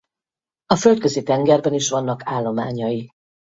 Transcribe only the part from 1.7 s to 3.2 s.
is vannak állományai.